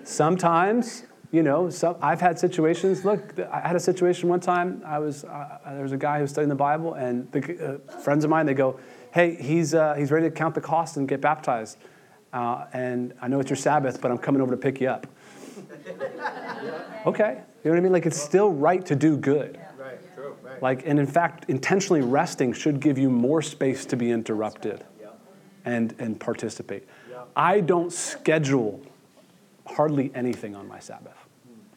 Sometimes, 0.04 1.04
you 1.30 1.42
know, 1.42 1.70
some, 1.70 1.96
I've 2.00 2.20
had 2.20 2.38
situations. 2.38 3.04
Look, 3.04 3.38
I 3.38 3.60
had 3.60 3.76
a 3.76 3.80
situation 3.80 4.28
one 4.28 4.40
time. 4.40 4.82
I 4.84 4.98
was 4.98 5.24
uh, 5.24 5.58
there 5.66 5.82
was 5.82 5.92
a 5.92 5.96
guy 5.96 6.16
who 6.16 6.22
was 6.22 6.30
studying 6.30 6.48
the 6.48 6.54
Bible, 6.54 6.94
and 6.94 7.30
the, 7.32 7.80
uh, 7.86 7.98
friends 8.00 8.24
of 8.24 8.30
mine 8.30 8.46
they 8.46 8.54
go, 8.54 8.78
"Hey, 9.12 9.36
he's 9.36 9.74
uh, 9.74 9.94
he's 9.94 10.10
ready 10.10 10.28
to 10.28 10.34
count 10.34 10.54
the 10.54 10.60
cost 10.60 10.96
and 10.96 11.08
get 11.08 11.20
baptized." 11.20 11.78
Uh, 12.32 12.66
and 12.72 13.14
I 13.20 13.28
know 13.28 13.40
it's 13.40 13.50
your 13.50 13.56
Sabbath, 13.56 14.00
but 14.00 14.10
I'm 14.10 14.18
coming 14.18 14.40
over 14.40 14.52
to 14.52 14.56
pick 14.56 14.80
you 14.80 14.88
up. 14.88 15.06
okay, 17.06 17.40
you 17.64 17.70
know 17.70 17.70
what 17.70 17.76
I 17.76 17.80
mean? 17.80 17.92
Like 17.92 18.06
it's 18.06 18.20
still 18.20 18.52
right 18.52 18.84
to 18.86 18.96
do 18.96 19.16
good. 19.16 19.60
Right, 19.78 20.14
true, 20.14 20.34
right. 20.42 20.62
Like, 20.62 20.86
and 20.86 20.98
in 20.98 21.06
fact, 21.06 21.46
intentionally 21.48 22.00
resting 22.00 22.52
should 22.52 22.80
give 22.80 22.96
you 22.96 23.10
more 23.10 23.42
space 23.42 23.84
to 23.86 23.96
be 23.96 24.10
interrupted 24.10 24.84
and, 25.64 25.94
and 25.98 26.18
participate. 26.18 26.88
I 27.36 27.60
don't 27.60 27.92
schedule 27.92 28.82
hardly 29.66 30.10
anything 30.14 30.54
on 30.54 30.66
my 30.68 30.78
Sabbath. 30.78 31.16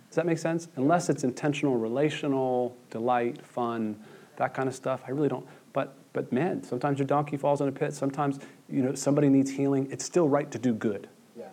Does 0.10 0.15
that 0.15 0.25
make 0.25 0.38
sense? 0.38 0.68
Unless 0.77 1.10
it's 1.10 1.24
intentional, 1.24 1.75
relational, 1.75 2.75
delight, 2.89 3.46
fun, 3.46 4.00
that 4.38 4.54
kind 4.54 4.70
of 4.70 4.75
stuff. 4.75 5.01
I 5.08 5.12
really 5.12 5.27
don't. 5.27 5.46
But, 5.74 5.94
but 6.13 6.32
man, 6.32 6.63
sometimes 6.63 7.00
your 7.00 7.08
donkey 7.08 7.36
falls 7.36 7.60
in 7.60 7.68
a 7.68 7.72
pit. 7.72 7.94
Sometimes 7.94 8.39
you 8.70 8.82
know 8.82 8.96
somebody 8.96 9.27
needs 9.27 9.51
healing. 9.51 9.89
It's 9.92 10.06
still 10.06 10.30
right 10.30 10.50
to 10.51 10.58
do 10.58 10.74
good. 10.74 11.10
Yes. 11.38 11.50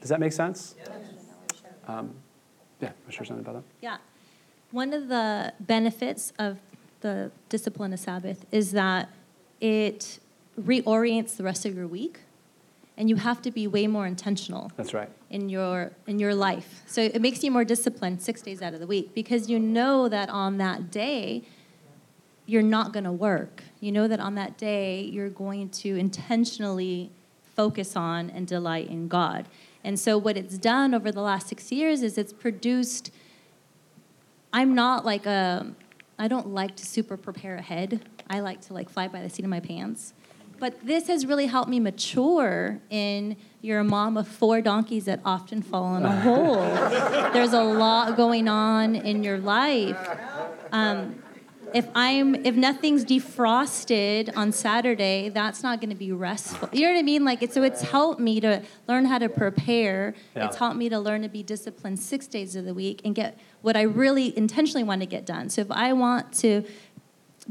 Does 0.00 0.08
that 0.08 0.18
make 0.18 0.32
sense? 0.32 0.74
Um, 1.86 2.14
yeah, 2.80 2.88
I'm 3.04 3.10
sure 3.10 3.24
something 3.24 3.44
about 3.44 3.62
that. 3.62 3.64
Yeah. 3.80 3.98
One 4.70 4.92
of 4.92 5.08
the 5.08 5.52
benefits 5.60 6.32
of 6.38 6.58
the 7.00 7.30
discipline 7.48 7.92
of 7.92 8.00
Sabbath 8.00 8.44
is 8.50 8.72
that 8.72 9.10
it 9.60 10.18
reorients 10.60 11.36
the 11.36 11.44
rest 11.44 11.64
of 11.66 11.76
your 11.76 11.86
week, 11.86 12.20
and 12.96 13.08
you 13.08 13.16
have 13.16 13.42
to 13.42 13.50
be 13.50 13.66
way 13.66 13.86
more 13.86 14.06
intentional 14.06 14.72
That's 14.76 14.94
right. 14.94 15.10
In 15.36 15.50
your 15.50 15.92
in 16.06 16.18
your 16.18 16.34
life. 16.34 16.82
So 16.86 17.00
it 17.02 17.20
makes 17.20 17.44
you 17.44 17.50
more 17.50 17.64
disciplined 17.74 18.22
6 18.22 18.42
days 18.42 18.62
out 18.62 18.72
of 18.74 18.80
the 18.80 18.86
week 18.86 19.14
because 19.14 19.42
you 19.50 19.58
know 19.58 20.08
that 20.08 20.28
on 20.30 20.56
that 20.58 20.90
day 20.90 21.42
you're 22.46 22.70
not 22.76 22.92
going 22.94 23.04
to 23.04 23.16
work. 23.30 23.62
You 23.80 23.92
know 23.92 24.08
that 24.08 24.20
on 24.28 24.34
that 24.36 24.56
day 24.56 25.02
you're 25.02 25.34
going 25.46 25.68
to 25.82 25.96
intentionally 25.96 27.10
focus 27.54 27.96
on 27.96 28.30
and 28.30 28.46
delight 28.46 28.88
in 28.88 29.08
God. 29.08 29.42
And 29.84 30.00
so 30.00 30.16
what 30.16 30.36
it's 30.36 30.58
done 30.58 30.94
over 30.94 31.12
the 31.12 31.20
last 31.30 31.48
6 31.48 31.70
years 31.70 32.02
is 32.02 32.16
it's 32.16 32.32
produced 32.32 33.10
I'm 34.52 34.74
not 34.74 35.04
like 35.04 35.26
a 35.26 35.74
I 36.18 36.28
don't 36.28 36.48
like 36.48 36.76
to 36.76 36.86
super 36.86 37.16
prepare 37.18 37.56
ahead. 37.56 37.90
I 38.30 38.40
like 38.40 38.60
to 38.66 38.72
like 38.72 38.88
fly 38.88 39.06
by 39.08 39.20
the 39.20 39.28
seat 39.28 39.44
of 39.44 39.50
my 39.50 39.60
pants. 39.60 40.14
But 40.58 40.84
this 40.84 41.08
has 41.08 41.26
really 41.26 41.46
helped 41.46 41.68
me 41.68 41.80
mature 41.80 42.80
in 42.90 43.36
you're 43.60 43.80
a 43.80 43.84
mom 43.84 44.16
of 44.16 44.28
four 44.28 44.60
donkeys 44.60 45.06
that 45.06 45.20
often 45.24 45.60
fall 45.60 45.96
in 45.96 46.04
a 46.04 46.20
hole. 46.20 46.54
There's 47.32 47.52
a 47.52 47.62
lot 47.62 48.16
going 48.16 48.48
on 48.48 48.94
in 48.94 49.24
your 49.24 49.38
life. 49.38 49.98
Um, 50.72 51.22
if 51.74 51.88
I'm 51.94 52.34
if 52.46 52.54
nothing's 52.54 53.04
defrosted 53.04 54.34
on 54.36 54.52
Saturday, 54.52 55.28
that's 55.30 55.62
not 55.62 55.80
going 55.80 55.90
to 55.90 55.96
be 55.96 56.12
restful. 56.12 56.68
You 56.72 56.86
know 56.86 56.92
what 56.92 56.98
I 56.98 57.02
mean? 57.02 57.24
Like 57.24 57.42
it's, 57.42 57.54
so 57.54 57.62
it's 57.62 57.82
helped 57.82 58.20
me 58.20 58.40
to 58.40 58.62
learn 58.86 59.04
how 59.04 59.18
to 59.18 59.28
prepare. 59.28 60.14
Yeah. 60.34 60.46
It's 60.46 60.56
helped 60.56 60.76
me 60.76 60.88
to 60.88 60.98
learn 60.98 61.22
to 61.22 61.28
be 61.28 61.42
disciplined 61.42 61.98
6 61.98 62.26
days 62.28 62.54
of 62.56 62.64
the 62.64 62.72
week 62.72 63.00
and 63.04 63.14
get 63.14 63.38
what 63.62 63.76
I 63.76 63.82
really 63.82 64.36
intentionally 64.38 64.84
want 64.84 65.02
to 65.02 65.06
get 65.06 65.26
done. 65.26 65.50
So 65.50 65.60
if 65.60 65.70
I 65.70 65.92
want 65.92 66.32
to 66.34 66.64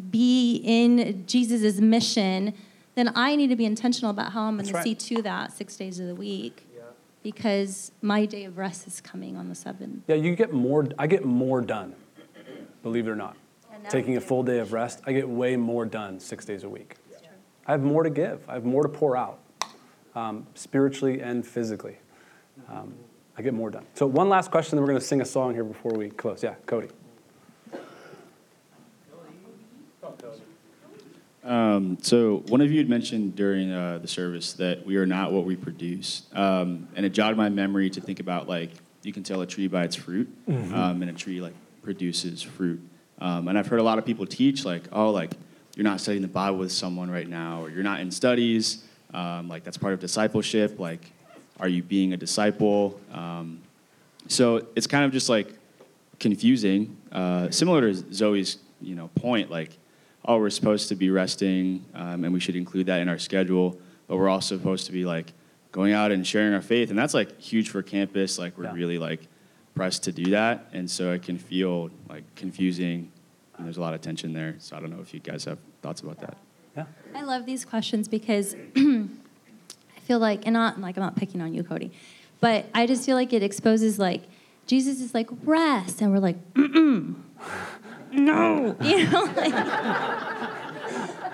be 0.10 0.62
in 0.64 1.26
Jesus' 1.28 1.80
mission, 1.80 2.54
then 2.96 3.12
I 3.16 3.36
need 3.36 3.48
to 3.48 3.56
be 3.56 3.66
intentional 3.66 4.10
about 4.12 4.32
how 4.32 4.44
I'm 4.44 4.56
going 4.56 4.58
That's 4.58 4.70
to 4.70 4.75
right. 4.75 4.84
see 4.84 5.16
to 5.16 5.22
that 5.24 5.52
6 5.54 5.75
days 5.75 6.00
of 6.00 6.08
the 6.08 6.16
week. 6.16 6.68
Because 7.24 7.92
my 8.04 8.25
day 8.28 8.44
of 8.44 8.58
rest 8.60 8.86
is 8.86 9.02
coming 9.02 9.36
on 9.36 9.50
the 9.50 9.56
7th. 9.56 10.02
Yeah, 10.08 10.14
you 10.16 10.36
get 10.36 10.54
more. 10.54 10.88
I 11.00 11.08
get 11.08 11.25
more 11.25 11.60
done, 11.60 11.96
believe 12.84 13.08
it 13.08 13.10
or 13.10 13.16
not. 13.16 13.36
Taking 13.90 14.16
a 14.18 14.22
full 14.22 14.44
day 14.44 14.60
of 14.60 14.74
rest, 14.74 15.02
I 15.06 15.12
get 15.14 15.28
way 15.28 15.56
more 15.56 15.86
done 15.86 16.20
six 16.20 16.46
days 16.46 16.64
a 16.64 16.70
week. 16.70 16.96
I 17.68 17.72
have 17.72 17.82
more 17.82 18.04
to 18.04 18.12
give. 18.12 18.48
I 18.48 18.54
have 18.54 18.64
more 18.64 18.84
to 18.84 18.90
pour 18.90 19.18
out, 19.18 19.40
um, 20.14 20.46
spiritually 20.54 21.20
and 21.20 21.46
physically. 21.46 21.98
Um, 22.70 22.94
I 23.38 23.42
get 23.42 23.54
more 23.56 23.72
done. 23.72 23.86
So 23.96 24.06
one 24.06 24.30
last 24.30 24.52
question, 24.52 24.75
then 24.75 24.84
we're 24.84 24.90
going 24.90 25.00
to 25.00 25.06
sing 25.06 25.22
a 25.22 25.25
song 25.25 25.54
here 25.54 25.64
before 25.64 25.94
we 25.94 26.10
close. 26.10 26.44
Yeah, 26.44 26.56
Cody. 26.68 26.90
Um, 31.46 32.00
so 32.02 32.38
one 32.48 32.62
of 32.62 32.72
you 32.72 32.80
had 32.80 32.90
mentioned 32.90 33.36
during 33.36 33.72
uh, 33.72 34.00
the 34.00 34.08
service 34.08 34.54
that 34.54 34.86
we 34.86 34.98
are 34.98 35.06
not 35.06 35.32
what 35.32 35.46
we 35.46 35.56
produce, 35.56 36.24
um, 36.34 36.88
and 36.96 37.06
it 37.06 37.10
jogged 37.10 37.38
my 37.38 37.50
memory 37.50 37.90
to 37.92 38.02
think 38.02 38.20
about 38.20 38.50
like 38.50 38.72
you 39.04 39.14
can 39.14 39.22
tell 39.22 39.42
a 39.42 39.46
tree 39.48 39.68
by 39.68 39.84
its 39.84 39.96
fruit, 39.96 40.28
um, 40.48 41.02
and 41.02 41.12
a 41.12 41.14
tree 41.14 41.40
like 41.42 41.54
produces 41.84 42.42
fruit. 42.42 42.82
Um, 43.20 43.48
and 43.48 43.58
I've 43.58 43.68
heard 43.68 43.80
a 43.80 43.84
lot 43.84 44.00
of 44.00 44.06
people 44.06 44.25
teach 44.25 44.66
like, 44.66 44.84
oh, 44.92 45.12
like 45.12 45.34
you're 45.75 45.84
not 45.84 46.02
studying 46.02 46.24
the 46.24 46.28
Bible 46.28 46.58
with 46.58 46.72
someone 46.72 47.12
right 47.12 47.28
now, 47.28 47.62
or 47.64 47.70
you're 47.70 47.84
not 47.84 48.00
in 48.00 48.10
studies. 48.10 48.84
Um, 49.14 49.48
like 49.48 49.64
that's 49.64 49.78
part 49.78 49.94
of 49.94 50.00
discipleship. 50.00 50.80
Like, 50.80 51.12
are 51.60 51.68
you 51.68 51.84
being 51.84 52.14
a 52.14 52.18
disciple? 52.18 53.00
Um, 53.14 53.62
so 54.28 54.66
it's 54.75 54.88
kind 54.88 55.06
of 55.06 55.12
just 55.12 55.30
like 55.30 55.54
confusing, 56.20 56.98
uh, 57.12 57.52
similar 57.52 57.82
to 57.82 57.94
Zoe's 58.14 58.58
you 58.82 58.96
know 58.96 59.10
point. 59.10 59.52
Like, 59.52 59.78
oh, 60.27 60.38
we're 60.39 60.50
supposed 60.50 60.89
to 60.89 60.96
be 60.96 61.10
resting, 61.10 61.86
um, 61.94 62.24
and 62.24 62.34
we 62.34 62.39
should 62.39 62.55
include 62.55 62.88
that 62.88 63.00
in 63.01 63.10
our 63.10 63.17
schedule. 63.20 63.79
But 64.08 64.17
we're 64.17 64.29
also 64.29 64.58
supposed 64.58 64.86
to 64.88 64.91
be 64.91 65.05
like 65.05 65.34
going 65.72 65.94
out 65.94 66.12
and 66.12 66.25
sharing 66.25 66.53
our 66.53 66.62
faith, 66.62 66.89
and 66.89 66.98
that's 66.98 67.13
like 67.13 67.39
huge 67.39 67.70
for 67.70 67.82
campus. 67.82 68.38
Like, 68.39 68.58
we're 68.58 68.65
Yeah. 68.65 68.74
really 68.74 68.98
like 68.98 69.27
pressed 69.75 70.03
to 70.03 70.12
do 70.12 70.32
that, 70.32 70.67
and 70.74 70.89
so 70.89 71.12
it 71.12 71.22
can 71.24 71.38
feel 71.38 71.89
like 72.10 72.24
confusing. 72.36 73.12
And 73.58 73.65
there's 73.65 73.77
a 73.77 73.82
lot 73.82 73.94
of 73.94 74.01
tension 74.01 74.34
there. 74.34 74.55
So 74.60 74.75
I 74.75 74.79
don't 74.82 74.89
know 74.89 75.01
if 75.01 75.13
you 75.13 75.20
guys 75.20 75.46
have 75.46 75.58
thoughts 75.82 76.01
about 76.01 76.20
that. 76.20 76.38
Yeah. 76.75 76.86
I 77.13 77.24
love 77.24 77.46
these 77.46 77.63
questions 77.65 78.08
because 78.08 78.53
I 78.75 80.00
feel 80.01 80.20
like, 80.20 80.46
and 80.46 80.53
not 80.53 80.79
like 80.79 80.98
I'm 80.98 81.03
not 81.03 81.15
picking 81.15 81.41
on 81.41 81.53
you, 81.53 81.63
Cody, 81.63 81.91
but 82.41 82.65
I 82.74 82.86
just 82.86 83.05
feel 83.05 83.15
like 83.15 83.32
it 83.34 83.41
exposes 83.44 83.98
like 83.98 84.24
Jesus 84.67 85.00
is 85.01 85.13
like 85.13 85.29
rest, 85.44 86.01
and 86.01 86.12
we're 86.12 86.20
like, 86.20 86.38
Mm-mm. 86.53 87.15
No, 88.15 88.75
you 88.81 89.10
know, 89.10 89.24
like 89.36 89.53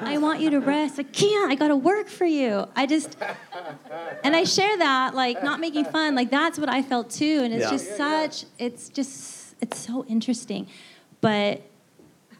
I 0.03 0.17
want 0.19 0.39
you 0.41 0.49
to 0.51 0.59
rest. 0.59 0.99
I 0.99 1.03
can't. 1.03 1.51
I 1.51 1.55
got 1.55 1.67
to 1.69 1.75
work 1.75 2.07
for 2.07 2.25
you. 2.25 2.65
I 2.75 2.85
just, 2.85 3.15
and 4.23 4.35
I 4.35 4.43
share 4.43 4.77
that 4.77 5.13
like 5.15 5.43
not 5.43 5.59
making 5.59 5.85
fun. 5.85 6.15
Like 6.15 6.29
that's 6.31 6.57
what 6.59 6.69
I 6.69 6.81
felt 6.81 7.09
too, 7.09 7.41
and 7.43 7.53
it's 7.53 7.65
Yeah. 7.65 7.71
just 7.71 7.97
such. 7.97 8.45
It's 8.57 8.89
just 8.89 9.55
it's 9.61 9.77
so 9.77 10.05
interesting, 10.05 10.67
but 11.21 11.61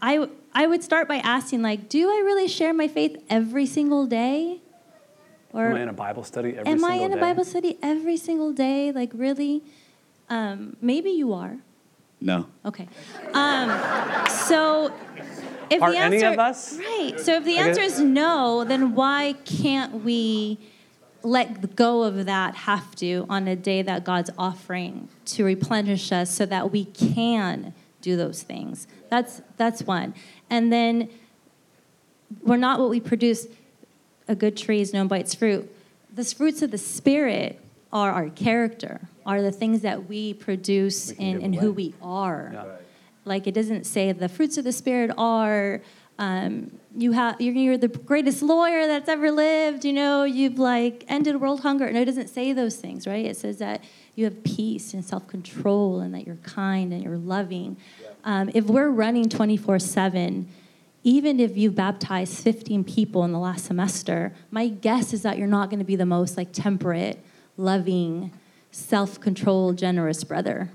I 0.02 0.28
I 0.54 0.68
would 0.68 0.84
start 0.84 1.08
by 1.08 1.18
asking 1.18 1.62
like, 1.62 1.88
do 1.88 2.10
I 2.10 2.22
really 2.26 2.48
share 2.48 2.74
my 2.74 2.88
faith 2.88 3.24
every 3.30 3.66
single 3.66 4.06
day? 4.08 4.60
Or 5.54 5.68
Am 5.68 5.76
I 5.76 5.82
in 5.82 5.90
a 5.90 5.94
Bible 5.94 6.24
study 6.24 6.50
every 6.58 6.72
am 6.72 6.80
single 6.80 7.02
I 7.02 7.06
in 7.06 7.12
a 7.12 7.16
day? 7.16 7.22
Bible 7.22 7.44
study 7.46 7.78
every 7.84 8.18
single 8.18 8.54
day? 8.54 8.92
Like 8.92 9.12
really? 9.14 9.62
Um, 10.30 10.78
maybe 10.82 11.10
you 11.12 11.34
are. 11.34 11.58
No. 12.22 12.46
Okay. 12.66 12.88
Um, 13.34 13.70
so 14.30 14.94
if 15.70 15.82
Are 15.82 15.92
the 15.92 15.98
any 15.98 16.18
answer, 16.18 16.28
of 16.28 16.40
us? 16.40 16.78
right? 16.78 17.14
So 17.20 17.36
if 17.36 17.46
the 17.46 17.58
answer 17.58 17.82
is 17.82 18.00
no, 18.00 18.64
then 18.64 18.94
why 18.94 19.36
can't 19.46 20.04
we 20.04 20.60
let 21.24 21.76
go 21.76 22.04
of 22.04 22.26
that 22.26 22.56
have 22.56 22.96
to 22.96 23.26
on 23.30 23.48
a 23.48 23.56
day 23.56 23.82
that 23.82 24.04
God's 24.04 24.30
offering 24.38 25.08
to 25.26 25.44
replenish 25.46 26.12
us, 26.12 26.30
so 26.34 26.46
that 26.46 26.72
we 26.72 26.86
can 26.86 27.74
do 28.02 28.18
those 28.18 28.44
things. 28.44 28.88
That's 29.10 29.42
that's 29.58 29.84
one. 29.84 30.14
And 30.50 30.74
then 30.74 31.10
we're 32.44 32.58
not 32.58 32.80
what 32.80 32.90
we 32.90 33.00
produce. 33.00 33.48
A 34.28 34.36
good 34.36 34.58
tree 34.58 34.82
is 34.82 34.94
known 34.94 35.08
by 35.08 35.20
its 35.20 35.36
fruit. 35.36 35.74
The 36.14 36.24
fruits 36.24 36.62
of 36.62 36.72
the 36.72 36.78
spirit 36.78 37.61
are 37.94 38.12
our 38.12 38.30
character, 38.30 39.02
are 39.26 39.42
the 39.42 39.52
things 39.52 39.82
that 39.82 40.08
we 40.08 40.34
produce 40.34 41.12
We 41.12 41.26
in, 41.26 41.42
in 41.42 41.54
who 41.54 41.72
we 41.72 41.94
are. 42.02 42.52
Yeah. 42.54 42.66
Like 43.26 43.48
it 43.48 43.54
doesn't 43.54 43.86
say 43.86 44.12
the 44.12 44.30
fruits 44.30 44.58
of 44.58 44.64
the 44.64 44.72
spirit 44.72 45.12
are 45.18 45.82
um, 46.18 46.72
you 46.96 47.14
have 47.14 47.42
you're, 47.42 47.54
you're 47.54 47.78
the 47.78 47.88
greatest 47.88 48.44
lawyer 48.44 48.86
that's 48.86 49.10
ever 49.10 49.32
lived. 49.32 49.86
You 49.86 49.94
know 49.94 50.24
you've 50.24 50.60
like 50.60 51.04
ended 51.08 51.42
world 51.42 51.62
hunger. 51.62 51.92
No, 51.92 52.02
it 52.02 52.06
doesn't 52.06 52.30
say 52.30 52.54
those 52.54 52.76
things, 52.76 53.08
right? 53.08 53.26
It 53.26 53.38
says 53.38 53.58
that 53.58 53.84
you 54.16 54.26
have 54.26 54.44
peace 54.44 54.94
and 54.94 55.04
self 55.04 55.28
control 55.28 56.00
and 56.00 56.14
that 56.14 56.28
you're 56.28 56.36
kind 56.38 56.94
and 56.94 57.04
you're 57.04 57.18
loving. 57.18 57.78
Um, 58.24 58.52
if 58.54 58.66
we're 58.66 58.90
running 58.90 59.30
24 59.30 59.80
seven. 59.80 60.48
Even 61.04 61.40
if 61.40 61.58
you've 61.58 61.74
baptized 61.74 62.44
15 62.44 62.84
people 62.84 63.24
in 63.24 63.32
the 63.32 63.40
last 63.40 63.66
semester, 63.66 64.36
my 64.52 64.68
guess 64.68 65.14
is 65.14 65.24
that 65.24 65.40
you're 65.40 65.48
not 65.48 65.72
going 65.72 65.80
to 65.80 65.86
be 65.86 65.96
the 65.96 66.06
most 66.06 66.38
like 66.38 66.52
temperate, 66.52 67.20
loving, 67.58 68.32
self-controlled, 68.72 69.78
generous 69.78 70.24
brother. 70.24 70.70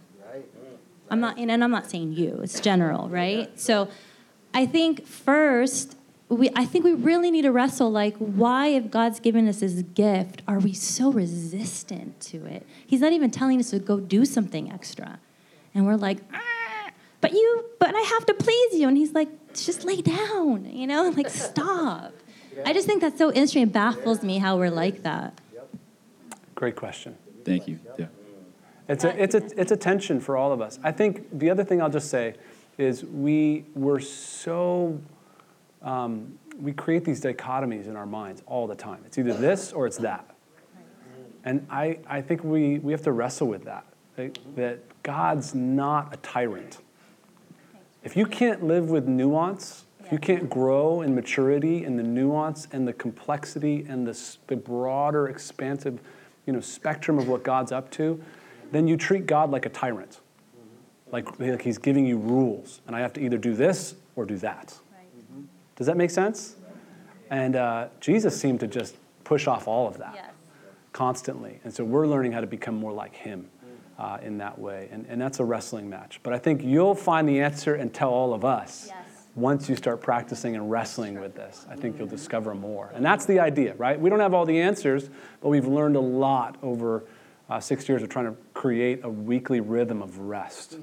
I'm 1.09 1.21
not, 1.21 1.39
and 1.39 1.63
I'm 1.63 1.71
not 1.71 1.89
saying 1.89 2.13
you, 2.13 2.41
it's 2.43 2.59
general, 2.61 3.09
right? 3.09 3.59
So 3.59 3.89
I 4.53 4.67
think 4.67 5.07
first, 5.07 5.97
we, 6.29 6.51
I 6.57 6.65
think 6.65 6.85
we 6.85 6.95
really 6.95 7.31
need 7.31 7.43
to 7.43 7.53
wrestle 7.53 7.91
like, 7.91 8.17
why, 8.17 8.69
if 8.69 8.91
God's 8.91 9.21
given 9.21 9.47
us 9.47 9.61
this 9.61 9.83
gift, 9.95 10.43
are 10.49 10.59
we 10.59 10.73
so 10.73 11.13
resistant 11.13 12.21
to 12.23 12.45
it? 12.47 12.67
He's 12.85 13.01
not 13.01 13.13
even 13.13 13.31
telling 13.31 13.61
us 13.61 13.71
to 13.71 13.79
go 13.79 14.01
do 14.01 14.25
something 14.25 14.73
extra. 14.73 15.21
And 15.75 15.87
we're 15.87 15.97
like, 15.97 16.19
"Ah, 16.33 16.91
but 17.21 17.33
you, 17.33 17.65
but 17.79 17.95
I 17.95 18.01
have 18.01 18.27
to 18.27 18.35
please 18.35 18.75
you. 18.81 18.89
And 18.89 18.97
he's 18.97 19.13
like, 19.13 19.29
just 19.55 19.85
lay 19.85 20.01
down, 20.03 20.69
you 20.73 20.87
know, 20.87 21.09
like 21.17 21.29
stop. 21.29 22.13
I 22.65 22.73
just 22.73 22.87
think 22.87 23.03
that's 23.03 23.19
so 23.19 23.29
interesting. 23.29 23.65
It 23.65 23.73
baffles 23.73 24.23
me 24.23 24.39
how 24.39 24.57
we're 24.57 24.71
like 24.71 25.03
that. 25.03 25.39
Great 26.57 26.75
question. 26.75 27.17
Thank 27.45 27.69
you. 27.69 27.79
Yeah. 27.97 28.07
It's 28.89 29.05
a, 29.05 29.23
it's, 29.23 29.35
a, 29.35 29.61
it's 29.61 29.73
a 29.73 29.77
tension 29.77 30.21
for 30.21 30.37
all 30.37 30.53
of 30.53 30.61
us. 30.61 30.79
I 30.83 30.91
think 30.91 31.39
the 31.39 31.51
other 31.51 31.63
thing 31.63 31.83
I'll 31.83 31.91
just 31.91 32.11
say 32.11 32.35
is 32.79 33.05
we 33.05 33.67
were 33.75 34.01
so, 34.01 34.99
um, 35.83 36.39
we 36.61 36.73
create 36.73 37.05
these 37.05 37.21
dichotomies 37.21 37.87
in 37.87 37.95
our 37.95 38.07
minds 38.07 38.43
all 38.47 38.67
the 38.67 38.75
time. 38.75 39.03
It's 39.07 39.19
either 39.19 39.35
this 39.35 39.73
or 39.73 39.87
it's 39.87 39.99
that. 39.99 40.35
And 41.45 41.67
I, 41.71 41.99
I 42.09 42.23
think 42.23 42.43
we, 42.43 42.79
we 42.81 42.91
have 42.93 43.03
to 43.03 43.13
wrestle 43.13 43.49
with 43.49 43.65
that, 43.65 43.85
that, 44.17 44.39
that 44.57 45.03
God's 45.03 45.55
not 45.55 46.13
a 46.13 46.17
tyrant. 46.19 46.79
If 48.03 48.17
you 48.17 48.27
can't 48.27 48.65
live 48.65 48.89
with 48.89 49.07
nuance, 49.07 49.85
if 50.05 50.11
you 50.13 50.19
can't 50.19 50.49
grow 50.49 51.03
in 51.03 51.15
maturity 51.15 51.85
and 51.85 51.99
the 51.99 52.03
nuance 52.03 52.69
and 52.73 52.87
the 52.87 52.93
complexity 52.93 53.85
and 53.89 54.07
the, 54.07 54.37
the 54.47 54.57
broader, 54.57 55.29
expansive 55.29 56.01
you 56.47 56.53
know, 56.53 56.61
spectrum 56.61 57.19
of 57.19 57.29
what 57.29 57.43
God's 57.43 57.73
up 57.73 57.91
to, 57.93 58.23
then 58.73 58.89
you 58.89 58.97
treat 58.97 59.27
God 59.27 59.51
like 59.51 59.67
a 59.67 59.69
tyrant. 59.69 60.21
Like, 61.13 61.39
like 61.39 61.63
he's 61.63 61.79
giving 61.79 62.07
you 62.07 62.19
rules, 62.19 62.81
and 62.87 62.97
I 62.97 63.01
have 63.01 63.13
to 63.15 63.21
either 63.21 63.39
do 63.39 63.55
this 63.55 63.95
or 64.17 64.25
do 64.25 64.37
that. 64.39 64.75
Does 65.77 65.87
that 65.87 65.97
make 65.97 66.11
sense? 66.11 66.57
And 67.31 67.57
uh, 67.57 67.89
Jesus 68.01 68.39
seemed 68.41 68.61
to 68.61 68.67
just 68.67 68.97
push 69.25 69.47
off 69.47 69.69
all 69.69 69.87
of 69.89 69.99
that 69.99 70.15
constantly. 70.93 71.61
And 71.65 71.75
so 71.75 71.85
we're 71.85 72.07
learning 72.07 72.33
how 72.33 72.41
to 72.41 72.47
become 72.47 72.77
more 72.77 72.93
like 72.93 73.15
him 73.15 73.49
uh, 73.99 74.19
in 74.23 74.39
that 74.39 74.59
way. 74.59 74.89
And, 74.91 75.07
and 75.09 75.21
that's 75.21 75.41
a 75.41 75.45
wrestling 75.45 75.91
match. 75.91 76.21
But 76.23 76.33
I 76.33 76.39
think 76.39 76.63
you'll 76.63 76.95
find 76.95 77.29
the 77.29 77.41
answer 77.41 77.75
and 77.75 77.93
tell 77.93 78.11
all 78.11 78.33
of 78.33 78.45
us 78.45 78.87
Yes. 78.89 79.06
Once 79.37 79.69
you 79.69 79.77
start 79.77 80.01
practicing 80.01 80.57
and 80.57 80.71
wrestling 80.71 81.21
with 81.21 81.35
this. 81.35 81.67
I 81.71 81.77
think 81.77 81.99
you'll 81.99 82.09
discover 82.09 82.55
more. 82.55 82.91
And 82.95 83.05
that's 83.05 83.27
the 83.27 83.39
idea, 83.39 83.75
right? 83.75 84.01
We 84.01 84.09
don't 84.11 84.21
have 84.21 84.35
all 84.35 84.47
the 84.47 84.59
answers, 84.59 85.11
but 85.43 85.51
we've 85.51 85.67
learned 85.67 85.95
a 85.95 86.01
lot 86.01 86.57
over 86.63 87.05
uh, 87.49 87.61
six 87.61 87.89
years 87.89 88.03
of 88.03 88.09
trying 88.09 88.25
to 88.25 88.37
create 88.55 89.05
a 89.05 89.09
weekly 89.09 89.61
rhythm 89.61 90.03
of 90.03 90.19
rest. 90.19 90.79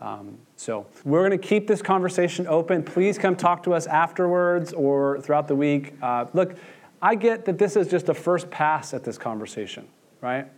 Um, 0.00 0.38
so 0.56 0.86
we're 1.04 1.26
going 1.26 1.38
to 1.38 1.46
keep 1.46 1.66
this 1.66 1.82
conversation 1.82 2.46
open. 2.46 2.82
Please 2.82 3.18
come 3.18 3.36
talk 3.36 3.62
to 3.64 3.74
us 3.74 3.86
afterwards 3.86 4.72
or 4.72 5.20
throughout 5.20 5.46
the 5.46 5.54
week. 5.54 5.94
Uh, 6.00 6.24
look, 6.32 6.56
I 7.02 7.14
get 7.14 7.44
that 7.44 7.58
this 7.58 7.76
is 7.76 7.88
just 7.88 8.08
a 8.08 8.14
first 8.14 8.50
pass 8.50 8.94
at 8.94 9.04
this 9.04 9.18
conversation, 9.18 9.86
right? 10.20 10.48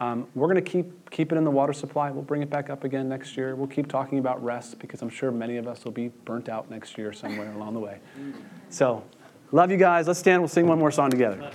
Um, 0.00 0.28
we're 0.34 0.46
going 0.46 0.62
to 0.62 0.70
keep 0.70 1.10
keep 1.10 1.32
it 1.32 1.36
in 1.36 1.44
the 1.44 1.50
water 1.50 1.72
supply. 1.72 2.10
We'll 2.10 2.22
bring 2.22 2.42
it 2.42 2.50
back 2.50 2.70
up 2.70 2.84
again 2.84 3.08
next 3.08 3.36
year. 3.36 3.56
We'll 3.56 3.66
keep 3.66 3.88
talking 3.88 4.18
about 4.18 4.42
rest 4.42 4.78
because 4.78 5.02
I'm 5.02 5.08
sure 5.08 5.30
many 5.30 5.56
of 5.56 5.66
us 5.66 5.84
will 5.84 5.92
be 5.92 6.08
burnt 6.24 6.48
out 6.48 6.70
next 6.70 6.96
year 6.96 7.12
somewhere 7.12 7.52
along 7.52 7.74
the 7.74 7.80
way. 7.80 7.98
So, 8.70 9.02
love 9.50 9.70
you 9.70 9.76
guys. 9.76 10.06
Let's 10.06 10.20
stand. 10.20 10.40
We'll 10.40 10.48
sing 10.48 10.66
one 10.66 10.78
more 10.78 10.92
song 10.92 11.10
together. 11.10 11.50